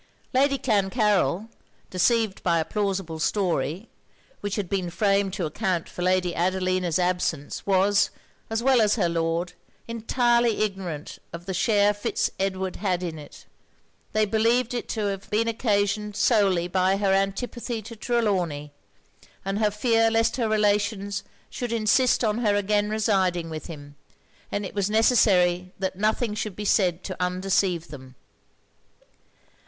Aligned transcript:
Lady 0.33 0.57
Clancarryl, 0.57 1.47
deceived 1.91 2.41
by 2.41 2.57
a 2.57 2.65
plausible 2.65 3.19
story, 3.19 3.87
which 4.39 4.55
had 4.55 4.67
been 4.67 4.89
framed 4.89 5.31
to 5.31 5.45
account 5.45 5.87
for 5.87 6.01
Lady 6.01 6.33
Adelina's 6.35 6.97
absence, 6.97 7.67
was, 7.67 8.09
as 8.49 8.63
well 8.63 8.81
as 8.81 8.95
her 8.95 9.07
Lord, 9.07 9.53
entirely 9.87 10.63
ignorant 10.63 11.19
of 11.31 11.45
the 11.45 11.53
share 11.53 11.93
Fitz 11.93 12.31
Edward 12.39 12.77
had 12.77 13.03
in 13.03 13.19
it: 13.19 13.45
they 14.11 14.25
believed 14.25 14.73
it 14.73 14.89
to 14.89 15.01
have 15.05 15.29
been 15.29 15.47
occasioned 15.47 16.15
solely 16.15 16.67
by 16.67 16.97
her 16.97 17.13
antipathy 17.13 17.83
to 17.83 17.95
Trelawny, 17.95 18.71
and 19.45 19.59
her 19.59 19.69
fear 19.69 20.09
lest 20.09 20.37
her 20.37 20.49
relations 20.49 21.23
should 21.51 21.71
insist 21.71 22.23
on 22.23 22.39
her 22.39 22.55
again 22.55 22.89
residing 22.89 23.51
with 23.51 23.67
him; 23.67 23.95
and 24.51 24.65
it 24.65 24.73
was 24.73 24.89
necessary 24.89 25.71
that 25.77 25.95
nothing 25.95 26.33
should 26.33 26.55
be 26.55 26.65
said 26.65 27.03
to 27.03 27.15
undeceive 27.23 27.89
them. 27.89 28.15